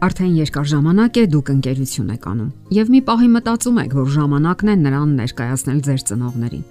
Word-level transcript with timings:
Արդեն 0.00 0.36
երկար 0.38 0.68
ժամանակ 0.70 1.18
է 1.20 1.22
դուք 1.28 1.48
ընկերություն 1.52 2.12
եք 2.14 2.22
անում 2.30 2.52
եւ 2.72 2.90
մի 2.92 3.00
պահի 3.04 3.26
մտածում 3.34 3.80
եք, 3.82 3.94
որ 3.98 4.06
ժամանակն 4.14 4.70
է 4.72 4.76
նրան 4.80 5.10
ներկայացնել 5.20 5.80
ձեր 5.84 6.04
ծնողներին։ 6.08 6.62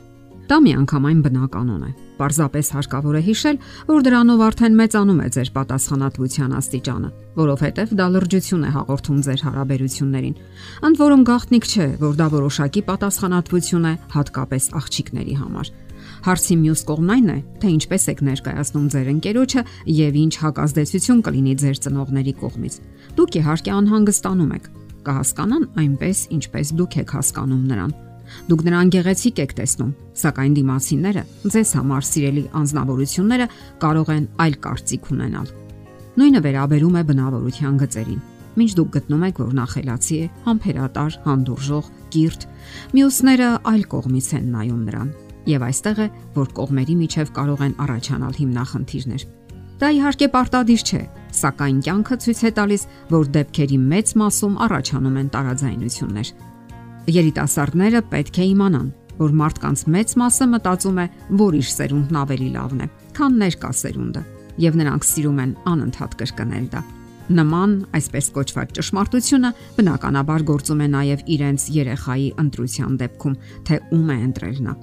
Դա 0.50 0.58
միանգամայն 0.66 1.20
բնականon 1.28 1.84
է։ 1.86 1.92
Պարզապես 2.18 2.72
հարկավոր 2.74 3.20
է 3.20 3.22
հիշել, 3.28 3.60
որ 3.86 4.00
դրանով 4.08 4.42
արդեն 4.48 4.80
մեծանում 4.80 5.20
է 5.22 5.28
ձեր 5.36 5.52
պատասխանատվության 5.60 6.56
աստիճանը, 6.58 7.10
որովհետև 7.38 7.94
դա 8.02 8.08
լրջություն 8.18 8.66
է 8.66 8.72
հաղորդում 8.80 9.20
ձեր 9.30 9.44
հարաբերություններին։ 9.46 10.40
Ընդ 10.90 11.04
որում 11.06 11.28
գաղտնիք 11.30 11.70
չէ, 11.70 11.88
որ 12.02 12.18
դա 12.18 12.28
որոշակի 12.34 12.82
պատասխանատվություն 12.90 13.86
է 13.86 13.94
հատկապես 14.18 14.72
աղջիկների 14.82 15.38
համար։ 15.38 15.72
Հարցի 16.20 16.56
մյուս 16.60 16.82
կողմն 16.90 17.12
այն 17.14 17.30
է, 17.32 17.38
թե 17.62 17.70
ինչպես 17.76 18.06
եք 18.12 18.22
ներկայացնում 18.28 18.88
ձեր 18.92 19.08
ընկերոջը 19.14 19.62
եւ 19.96 20.18
ինչ 20.20 20.34
հակազդեցություն 20.44 21.22
կլինի 21.24 21.54
ձեր 21.62 21.78
ծնողների 21.86 22.34
կողմից։ 22.42 22.76
Դուք 23.16 23.38
իհարկե 23.40 23.72
անհանգստանում 23.80 24.52
եք, 24.60 24.66
կհասկանան 25.08 25.64
այնպես, 25.80 26.24
ինչպես 26.36 26.74
դուք 26.80 26.98
եք 27.00 27.14
հասկանում 27.16 27.64
նրան։ 27.70 27.94
Դուք 28.50 28.64
նրան 28.68 28.92
գեղեցիկ 28.94 29.40
եք 29.42 29.54
տեսնում, 29.58 29.94
սակայն 30.20 30.58
դիմացիները, 30.60 31.24
ձեզ 31.56 31.72
համար 31.80 32.04
սիրելի 32.10 32.44
անznավորությունները 32.60 33.48
կարող 33.80 34.12
են 34.14 34.28
այլ 34.44 34.60
կարծիք 34.68 35.10
ունենալ։ 35.16 35.48
Նույնը 36.20 36.44
վերաբերում 36.46 37.00
է 37.00 37.04
բնավորության 37.10 37.80
գծերին։ 37.80 38.22
Մինչ 38.60 38.72
դուք 38.76 38.92
գտնում 38.98 39.26
եք, 39.30 39.40
որ 39.40 39.52
նա 39.56 39.66
խելացի 39.72 40.20
է, 40.20 40.30
համբերատար, 40.46 41.18
հանդուրժող, 41.26 41.90
կիրթ, 42.14 42.46
մյուսները 42.98 43.50
այլ 43.72 43.84
կողմից 43.94 44.30
են 44.36 44.48
նայում 44.58 44.86
նրան 44.90 45.12
Եվ 45.48 45.66
այստեղ 45.70 46.00
է, 46.04 46.08
որ 46.36 46.50
կողմերի 46.60 46.96
միջև 47.00 47.32
կարող 47.40 47.62
են 47.70 47.76
առաջանալ 47.86 48.34
հիմնախնդիրներ։ 48.40 49.24
Դա 49.80 49.90
իհարկե 49.96 50.28
պարտադիր 50.34 50.82
չէ, 50.84 51.02
սակայն 51.40 51.78
կյանքը 51.86 52.16
ցույց 52.20 52.40
է 52.44 52.52
տալիս, 52.58 52.82
որ 53.14 53.30
դեպքերի 53.38 53.78
մեծ 53.80 54.10
մասում 54.20 54.58
առաջանում 54.66 55.20
են 55.22 55.30
տարաձայնություններ։ 55.36 56.32
Երիտասարդները 57.16 58.02
պետք 58.12 58.40
է 58.44 58.48
իմանան, 58.50 58.90
որ 59.20 59.34
մարդկանց 59.40 59.86
մեծ 59.96 60.14
մասը 60.20 60.48
մտածում 60.52 61.00
է, 61.00 61.06
որ 61.40 61.58
իր 61.60 61.70
սերունդն 61.80 62.20
ավելի 62.20 62.50
լավն 62.60 62.84
է, 62.84 62.90
քան 63.16 63.40
ներկա 63.40 63.72
սերունդը, 63.80 64.24
եւ 64.68 64.78
նրանք 64.84 65.08
սիրում 65.10 65.42
են 65.44 65.56
անընդհատ 65.74 66.20
կրկնել 66.20 66.68
դա։ 66.76 66.84
Նման 67.40 67.74
այսպես 67.94 68.30
կոչված 68.36 68.72
ճշմարտությունը 68.80 69.52
բնականաբար 69.78 70.46
գործում 70.50 70.82
է 70.82 70.88
նաև 70.98 71.26
իրենց 71.38 71.66
երեխայի 71.78 72.30
ընտրության 72.42 72.96
դեպքում, 73.04 73.42
թե 73.70 73.84
ում 73.96 74.08
է 74.10 74.18
ընտրել 74.30 74.64
նա։ 74.66 74.80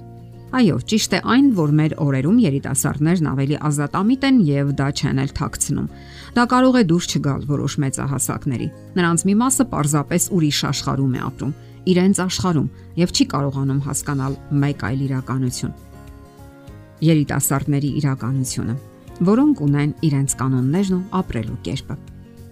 Այո, 0.55 0.77
ճիշտ 0.87 1.13
է 1.17 1.19
այն, 1.27 1.47
որ 1.57 1.71
մեր 1.75 1.93
օրերում 1.99 2.37
երիտասարդներն 2.39 3.25
ավելի 3.33 3.57
ազատամիտ 3.67 4.21
են 4.27 4.37
եւ 4.47 4.69
դա 4.79 4.85
չեն 4.95 5.17
էլ 5.23 5.33
թաքցնում։ 5.35 5.89
Դա 6.37 6.45
կարող 6.53 6.77
է 6.79 6.83
դուրս 6.87 7.07
չգալ 7.17 7.41
որոշ 7.49 7.73
մեծահասակների։ 7.83 8.67
Նրանց 8.95 9.25
մի 9.27 9.35
մասը 9.41 9.65
պարզապես 9.73 10.29
ուրիշ 10.37 10.59
աշխարհում 10.71 11.17
է 11.17 11.21
ապրում, 11.27 11.51
իրենց 11.91 12.21
աշխարհում 12.27 12.71
եւ 13.03 13.11
չի 13.11 13.25
կարողանում 13.35 13.83
հասկանալ 13.87 14.39
մեկ 14.63 14.87
այլ 14.87 15.03
իրականություն։ 15.07 15.75
Երիտասարդների 17.11 17.91
իրականությունը, 17.99 18.77
որոնք 19.27 19.61
ունեն 19.67 19.91
իրենց 20.07 20.39
կանոններն 20.39 20.95
ու 20.95 21.03
ապրելու 21.19 21.59
կերպը։ 21.67 21.99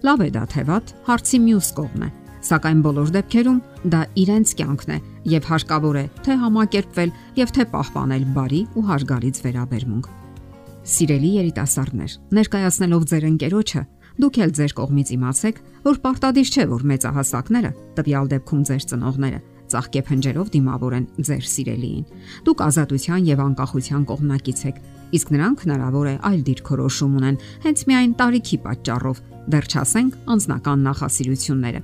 Լավ 0.04 0.22
է 0.28 0.30
դա 0.36 0.46
թե 0.52 0.68
վատ, 0.68 0.94
հարցի 1.08 1.44
մյուս 1.48 1.74
կողմն 1.80 2.06
է 2.06 2.15
Սակայն 2.46 2.82
բոլոր 2.84 3.08
դեպքերում 3.14 3.56
դա 3.90 4.00
իրենց 4.22 4.50
կյանքն 4.58 4.92
է 4.94 4.96
եւ 5.32 5.46
հարկավոր 5.50 5.96
է 5.98 6.04
թե 6.26 6.34
համակերպվել 6.42 7.14
եւ 7.40 7.52
թե 7.56 7.64
պահպանել 7.72 8.26
բարի 8.36 8.60
ու 8.76 8.84
հարգալից 8.90 9.40
վերաբերմունք։ 9.46 10.06
Սիրելի 10.86 11.30
երիտասարդներ, 11.40 12.12
ներկայացնելով 12.38 13.06
ձեր 13.10 13.26
ընկերոջը, 13.26 13.82
դուք 14.22 14.38
էլ 14.46 14.52
ձեր 14.56 14.74
կողմից 14.78 15.10
իմացեք, 15.16 15.58
որ 15.86 15.98
պարտադիր 16.06 16.52
չէ, 16.54 16.66
որ 16.70 16.84
մեծահասակները, 16.92 17.72
տվյալ 17.98 18.30
դեպքում 18.36 18.62
ձեր 18.70 18.86
ծնողները, 18.94 19.40
ծաղկե 19.66 20.00
փնջերով 20.06 20.52
դիմավորեն 20.54 21.08
ձեր 21.26 21.44
սիրելիին։ 21.50 22.06
Դուք 22.46 22.62
ազատության 22.70 23.26
եւ 23.26 23.42
անկախության 23.46 24.06
կողմնակից 24.06 24.62
եք, 24.70 24.80
իսկ 25.18 25.34
նրանք 25.34 25.66
հնարավոր 25.66 26.06
է 26.06 26.14
այլ 26.30 26.40
դիրքորոշում 26.46 27.18
ունեն 27.18 27.42
հենց 27.66 27.84
միայն 27.90 28.16
տարիքի 28.22 28.62
պատճառով, 28.70 29.20
դեռ 29.50 29.70
չասենք 29.74 30.18
անznական 30.36 30.86
նախասիրությունները 30.86 31.82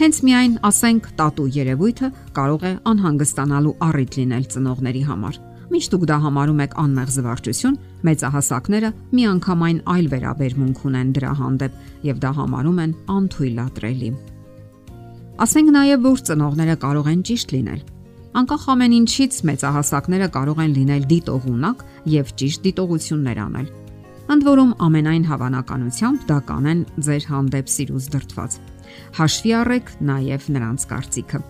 Հենց 0.00 0.20
միայն 0.26 0.54
ասենք 0.68 1.08
տատու 1.18 1.48
երևույթը 1.54 2.10
կարող 2.36 2.64
է 2.64 2.72
անհանգստանալու 2.92 3.74
առիթ 3.88 4.18
լինել 4.20 4.46
ծնողների 4.54 5.02
համար։ 5.08 5.40
Միշտ 5.74 5.94
դուք 5.94 6.04
դա 6.10 6.16
համարում 6.24 6.60
եք 6.64 6.74
անմեղ 6.84 7.08
զվարճություն, 7.14 7.78
մեծահասակները 8.06 8.90
միանգամայն 9.18 9.78
այլ 9.94 10.06
վերաբերմունք 10.12 10.82
ունեն 10.90 11.08
դրա 11.16 11.32
հանդեպ 11.40 11.78
եւ 12.08 12.20
դա 12.24 12.30
համարում 12.38 12.78
են 12.84 12.92
անթույլատրելի։ 13.14 14.10
Ասենք 15.44 15.72
նաև 15.74 16.04
որ 16.04 16.20
ծնողները 16.28 16.76
կարող 16.84 17.08
են 17.10 17.24
ճիշտ 17.26 17.54
լինել։ 17.54 17.80
Անկախ 18.34 18.62
ամեն 18.74 18.94
ինչից 18.98 19.40
մեծահասակները 19.50 20.28
կարող 20.34 20.60
են 20.64 20.72
լինել 20.78 21.08
դիտողունակ 21.10 21.82
եւ 22.14 22.30
ճիշտ 22.42 22.64
դիտողություններ 22.68 23.40
անել։ 23.44 23.68
Ընդ 24.34 24.46
որում 24.48 24.72
ամենայն 24.86 25.26
հավանականությամբ 25.30 26.24
դա 26.30 26.38
կանեն 26.48 26.80
ձեր 27.08 27.28
հանդեպ 27.34 27.74
սիրուց 27.74 28.06
դրթված։ 28.14 28.56
Հաշվի 29.18 29.52
առեք 29.60 29.92
նաև 30.10 30.48
նրանց 30.54 30.86
կարծիքը։ 30.94 31.40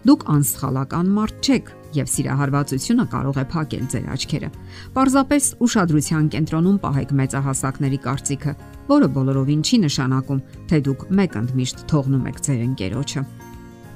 Դուք 0.00 0.22
անսխալական 0.32 1.08
մարդ 1.16 1.48
չեք 1.50 1.66
եւ 1.96 2.08
սիրահարվածությունը 2.10 3.04
կարող 3.12 3.38
է 3.40 3.44
փակել 3.50 3.84
ձեր 3.92 4.06
աչքերը։ 4.14 4.48
Պարզապես 4.96 5.48
ուշադրության 5.66 6.28
կենտրոնում 6.34 6.78
պահեք 6.84 7.14
մեծահասակների 7.20 7.98
կարծիքը, 8.06 8.54
որը 8.90 9.08
բոլորովին 9.16 9.62
չի 9.66 9.80
նշանակում, 9.84 10.42
թե 10.70 10.80
դուք 10.88 11.06
մեկ 11.20 11.38
ընդմիշտ 11.40 11.84
թողնում 11.90 12.28
եք 12.30 12.42
ձեր 12.46 12.60
ընկերոջը։ 12.70 13.24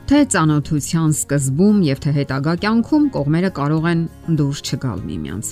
Թե 0.05 0.19
ծանոթության 0.35 1.13
սկզբում 1.17 1.77
եւ 1.89 2.01
թե 2.05 2.11
հետագա 2.19 2.55
կյանքում 2.65 3.05
կողմերը 3.15 3.51
կարող 3.57 3.87
են 3.95 4.03
դուրս 4.37 4.61
չգալ 4.69 4.99
միմյանց։ 5.09 5.47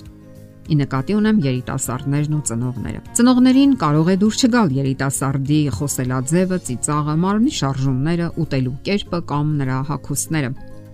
Ի 0.70 0.76
նկատի 0.78 1.14
ունեմ 1.18 1.38
երիտասարդներն 1.42 2.34
ու 2.36 2.42
ծնողները։ 2.48 3.00
Ծնողներին 3.18 3.72
կարող 3.82 4.10
է 4.12 4.14
դուր 4.22 4.36
չգալ 4.38 4.68
երիտասարդի 4.76 5.58
խոսելաձևը, 5.76 6.58
ծիծաղը, 6.68 7.16
մարմնի 7.22 7.54
շարժումները, 7.58 8.28
ուտելու 8.42 8.74
կերպը 8.86 9.20
կամ 9.32 9.50
նրա 9.62 9.78
հագուստները։ 9.90 10.52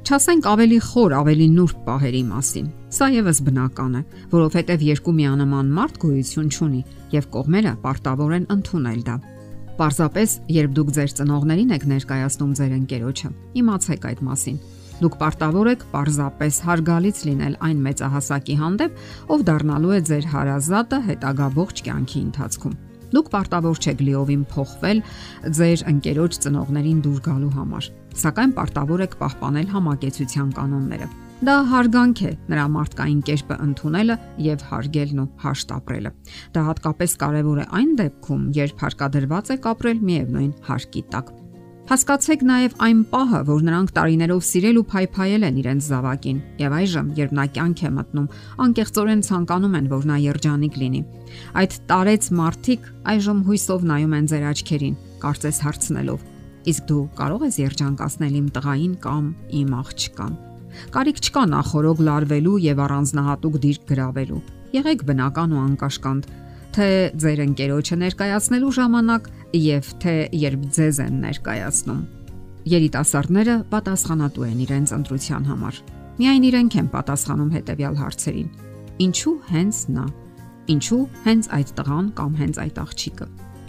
Չասենք 0.08 0.48
ավելի 0.48 0.78
խոր, 0.88 1.14
ավելի 1.18 1.46
նուրբ 1.52 1.80
պահերի 1.84 2.22
մասին։ 2.30 2.68
Սա 2.96 3.08
եւս 3.12 3.40
բնական 3.44 3.98
է, 3.98 4.02
որովհետեւ 4.32 4.84
երկու 4.88 5.14
միանման 5.18 5.72
մարդ 5.76 6.00
գոյություն 6.04 6.48
չունի 6.48 6.80
եւ 7.12 7.28
կողմերը 7.36 7.74
պարտավոր 7.84 8.34
են 8.38 8.48
ընդունել 8.56 9.02
դա։ 9.04 9.18
Պարզապես, 9.78 10.30
երբ 10.56 10.72
դուք 10.80 10.94
ձեր 10.96 11.14
ծնողներին 11.20 11.76
եք 11.76 11.86
ներկայացնում 11.92 12.56
ձեր 12.58 12.72
ընկերոջը, 12.78 13.28
իմացեք 13.60 14.08
այդ 14.08 14.24
մասին 14.32 14.58
Դուք 14.98 15.16
պարտավոր 15.20 15.69
եք 15.70 15.82
պարզապես 15.92 16.56
հարգալից 16.66 17.19
լինել 17.28 17.54
այն 17.69 17.82
մեծահասակի 17.86 18.56
հանդեպ, 18.59 18.97
ով 19.31 19.44
դառնալու 19.47 19.94
է 19.94 20.00
ձեր 20.09 20.26
հարազատը 20.32 20.98
հետագա 21.09 21.48
ողջ 21.59 21.82
կյանքի 21.86 22.22
ընթացքում։ 22.28 22.75
Դուք 23.14 23.31
պարտավոր 23.32 23.78
չեք 23.78 24.03
լիովին 24.08 24.42
փոխվել 24.53 24.98
ձեր 25.58 25.84
ընկերոջ 25.92 26.41
ծնողներին 26.44 26.98
դուր 27.06 27.22
գալու 27.28 27.54
համար, 27.54 27.88
սակայն 28.25 28.53
պարտավոր 28.58 29.04
եք 29.06 29.16
պահպանել 29.22 29.72
համակեցության 29.78 30.53
կանոնները։ 30.58 31.08
Դա 31.38 31.54
հարգանք 31.70 32.20
է 32.26 32.31
նրա 32.50 32.62
մարդկային 32.75 33.19
կերպը 33.28 33.56
ընդունելը 33.64 34.14
եւ 34.42 34.62
հարգելն 34.69 35.20
ու 35.22 35.26
հաշտ 35.44 35.75
ապրելը։ 35.78 36.10
Դա 36.58 36.64
հատկապես 36.69 37.14
կարեւոր 37.22 37.60
է 37.62 37.66
այն 37.78 37.92
դեպքում, 38.03 38.48
երբ 38.58 38.82
հարկադրված 38.82 39.53
եք 39.54 39.69
ապրել 39.72 40.03
միևնույն 40.08 40.50
հարկի 40.66 41.04
տակ։ 41.14 41.31
Հասկացեք 41.88 42.43
նաև 42.44 42.75
այն 42.84 42.99
պահը, 43.09 43.38
որ 43.49 43.62
նրանք 43.65 43.93
տարիներով 43.97 44.41
սիրել 44.44 44.76
ու 44.76 44.82
փայփայել 44.91 45.44
են 45.49 45.60
իրենց 45.62 45.87
զավակին, 45.88 46.41
եւ 46.60 46.75
այժմ, 46.78 47.06
երբ 47.17 47.31
նա 47.38 47.44
կյանք 47.55 47.81
է 47.81 47.90
մտնում, 47.96 48.26
անկեղծորեն 48.64 49.23
ցանկանում 49.25 49.76
են, 49.79 49.87
որ 49.88 50.02
նա 50.11 50.19
երջանիկ 50.20 50.76
լինի։ 50.82 51.00
Այդ 51.62 51.76
տարեց 51.88 52.29
մարդիկ 52.40 52.90
այժմ 53.08 53.40
հույսով 53.49 53.87
նայում 53.88 54.17
են 54.19 54.29
ձեր 54.29 54.44
աչքերին, 54.52 54.99
կարծես 55.25 55.61
հարցնելով. 55.64 56.26
Իսկ 56.69 56.82
դու 56.93 57.05
կարող 57.17 57.46
ես 57.49 57.56
երջանկացնել 57.64 58.37
իմ 58.37 58.52
տղային 58.58 58.94
կամ 59.08 59.25
իմ 59.56 59.73
աղջկան։ 59.79 60.37
Կարիք 60.93 61.23
չկա 61.25 61.43
նախորոք 61.56 62.05
լարվելու 62.05 62.58
եւ 62.69 62.84
առանձնահատուկ 62.84 63.56
դիրք 63.64 63.88
գրավելու։ 63.88 64.44
Եղեք 64.76 65.05
բնական 65.08 65.56
ու 65.56 65.62
անկաշկանդ 65.64 66.29
թե 66.76 66.88
ձեր 67.23 67.43
ընկերոջը 67.44 67.97
ներկայացնելու 68.03 68.73
ժամանակ 68.79 69.29
եւ 69.59 69.91
թե 70.03 70.15
երբ 70.43 70.65
ձեզ 70.76 71.00
են 71.05 71.20
ներկայացնում։ 71.25 72.00
Երիտասարդները 72.69 73.55
պատասխանատու 73.73 74.47
են 74.49 74.62
իրենց 74.67 74.94
ընտրության 74.99 75.49
համար։ 75.49 75.82
Միայն 76.19 76.47
իրենք 76.49 76.79
են 76.79 76.88
պատասխանում 76.94 77.53
հետեւյալ 77.56 77.99
հարցերին. 78.03 78.49
Ինչու 79.09 79.37
հենց 79.49 79.82
նա։ 79.94 80.06
Ինչու 80.75 81.03
հենց 81.25 81.50
այդ 81.59 81.69
տղան 81.79 82.09
կամ 82.19 82.32
հենց 82.43 82.56
այդ 82.65 82.81
աղջիկը։ 82.82 83.29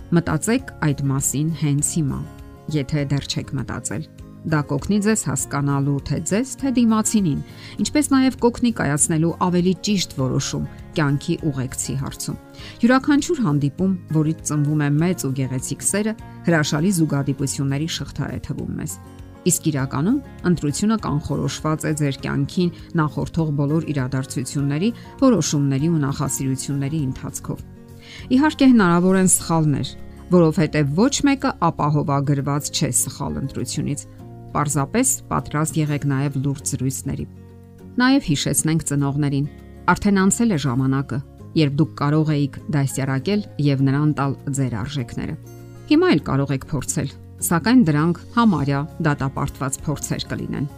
Մտածեք 0.10 0.72
այդ 0.90 1.04
մասին 1.10 1.50
հենց 1.60 1.92
հիմա, 2.00 2.19
եթե 2.75 3.04
դեռ 3.13 3.28
չեք 3.30 3.54
մտածել։ 3.60 4.04
Դա 4.50 4.60
կօգնի 4.69 4.98
ձեզ 5.06 5.22
հասկանալու 5.30 6.00
թե 6.10 6.18
ձեզ, 6.30 6.51
թե 6.60 6.69
դիմացինին, 6.80 7.40
ինչպես 7.84 8.10
նաև 8.13 8.38
կօգնի 8.40 8.72
կայացնելու 8.80 9.31
ավելի 9.46 9.74
ճիշտ 9.86 10.16
որոշում 10.19 10.68
կյանքի 11.00 11.36
ուղեկցի 11.50 11.96
հարցում։ 12.04 12.38
Յուրաքանչյուր 12.84 13.40
հանդիպում, 13.46 13.94
որից 14.19 14.44
ծնվում 14.50 14.84
է 14.84 14.90
մեծ 15.00 15.25
ու 15.30 15.34
գեղեցիկ 15.40 15.88
սերը, 15.90 16.13
հրաշալի 16.50 16.92
զուգադիպությունների 17.00 17.90
շղթա 17.96 18.30
է 18.30 18.40
թվում 18.50 18.75
մեզ։ 18.80 18.94
Իսկ 19.50 19.68
իրականում 19.72 20.19
ընտրությունը 20.50 20.96
կանխորոշված 21.06 21.86
է 21.88 21.92
ձեր 22.00 22.16
կյանքին 22.25 22.72
նախորդող 23.00 23.51
բոլոր 23.60 23.86
իրադարձությունների, 23.94 24.90
որոշումների 25.24 25.90
ու 25.90 26.01
նախասիրությունների 26.04 27.00
ընթացքով։ 27.07 27.63
Իհարկե 28.36 28.68
հնարավոր 28.74 29.19
են 29.19 29.31
սխալներ, 29.40 29.94
որովհետև 30.36 30.92
ոչ 31.00 31.13
մեկը 31.30 31.51
ապահովագրված 31.69 32.69
չէ 32.75 32.90
սխալ 33.00 33.40
ընտրությունից։ 33.44 34.04
Պարզապես 34.50 35.07
պատրաստ 35.30 35.80
եղեք 35.80 36.06
նաև 36.10 36.38
լուրջ 36.44 36.74
զրույցների։ 36.74 37.25
Նաև 38.00 38.28
հիշեցնենք 38.30 38.86
ծնողներին, 38.90 39.48
արդեն 39.89 40.19
անցել 40.24 40.53
է 40.53 40.59
ժամանակը, 40.65 41.18
երբ 41.59 41.80
դուք 41.80 41.95
կարող 42.00 42.30
էիք 42.36 42.59
դասյարակել 42.75 43.41
եւ 43.69 43.81
նրան 43.88 44.12
տալ 44.19 44.36
ձեր 44.59 44.75
արժեքները։ 44.83 45.36
Հիմա 45.89 46.12
էլ 46.13 46.21
կարող 46.30 46.53
եք 46.59 46.68
փորձել 46.69 47.09
սակայն 47.39 47.81
դրանք 47.88 48.19
համարյա 48.36 48.80
դատապարտված 49.07 49.80
փորձեր 49.86 50.25
կլինեն։ 50.30 50.69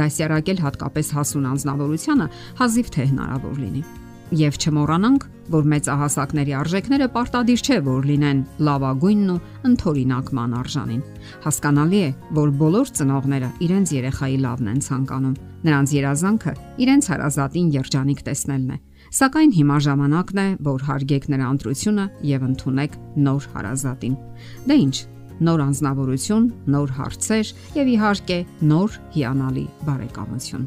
Դասյարակել 0.00 0.62
հատկապես 0.64 1.12
հասուն 1.16 1.48
անznավորությունը 1.52 2.26
հազիվ 2.60 2.90
թե 2.96 3.06
հնարավոր 3.12 3.60
լինի։ 3.62 3.82
Եվ 4.34 4.56
չմոռանանք, 4.58 5.24
որ 5.54 5.66
մեծահասակների 5.70 6.54
արժեքները 6.58 7.06
պարտադիր 7.14 7.60
չէ, 7.62 7.76
որ 7.86 8.06
լինեն 8.10 8.38
լավագույնն 8.66 9.28
ու 9.30 9.36
ընթորինակման 9.68 10.56
արժանին։ 10.58 11.02
Հասկանալի 11.44 12.00
է, 12.02 12.08
որ 12.34 12.50
բոլոր 12.58 12.90
ծնողները 12.98 13.50
իրենց 13.66 13.92
երեխայի 13.96 14.38
լավն 14.42 14.70
են 14.72 14.80
ցանկանում։ 14.86 15.36
Նրանց 15.66 15.92
երազանքը 15.94 16.54
իրենց 16.82 17.10
հարազատին 17.14 17.68
երջանիկ 17.76 18.24
տեսնելն 18.26 18.72
է։ 18.74 18.78
Սակայն 19.16 19.52
հիմա 19.54 19.76
ժամանակն 19.86 20.40
է, 20.42 20.48
որ 20.66 20.86
հարգեք 20.90 21.28
նրա 21.30 21.50
ընտրությունը 21.54 22.06
եւ 22.26 22.48
ընդունեք 22.50 22.96
նոր 23.26 23.46
հարազատին։ 23.54 24.16
Դե 24.66 24.78
ի՞նչ, 24.86 24.96
նոր 25.46 25.62
անznավորություն, 25.66 26.50
նոր 26.74 26.96
հարցեր 26.98 27.54
եւ 27.78 27.94
իհարկե 27.94 28.40
նոր 28.72 28.98
հիանալի 29.14 29.66
բարեկամություն։ 29.86 30.66